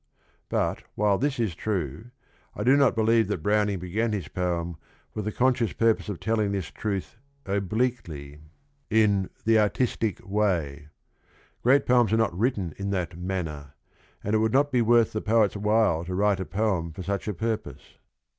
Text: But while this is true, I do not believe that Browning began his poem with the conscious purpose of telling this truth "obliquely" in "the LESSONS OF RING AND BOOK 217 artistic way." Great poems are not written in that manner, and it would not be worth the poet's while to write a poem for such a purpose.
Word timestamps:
But 0.49 0.81
while 0.95 1.19
this 1.19 1.39
is 1.39 1.53
true, 1.53 2.05
I 2.55 2.63
do 2.63 2.75
not 2.75 2.95
believe 2.95 3.27
that 3.27 3.43
Browning 3.43 3.77
began 3.77 4.13
his 4.13 4.27
poem 4.29 4.77
with 5.13 5.25
the 5.25 5.31
conscious 5.31 5.73
purpose 5.73 6.09
of 6.09 6.19
telling 6.19 6.51
this 6.51 6.71
truth 6.71 7.19
"obliquely" 7.45 8.39
in 8.89 8.89
"the 8.89 8.89
LESSONS 8.89 8.89
OF 8.89 8.89
RING 8.89 9.13
AND 9.13 9.23
BOOK 9.23 9.73
217 9.75 10.17
artistic 10.25 10.27
way." 10.27 10.87
Great 11.61 11.85
poems 11.85 12.11
are 12.11 12.17
not 12.17 12.35
written 12.35 12.73
in 12.77 12.89
that 12.89 13.15
manner, 13.15 13.75
and 14.23 14.33
it 14.33 14.39
would 14.39 14.51
not 14.53 14.71
be 14.71 14.81
worth 14.81 15.13
the 15.13 15.21
poet's 15.21 15.55
while 15.55 16.03
to 16.05 16.15
write 16.15 16.39
a 16.39 16.45
poem 16.45 16.91
for 16.91 17.03
such 17.03 17.27
a 17.27 17.33
purpose. 17.35 17.99